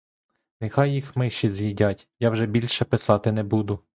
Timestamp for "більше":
2.45-2.85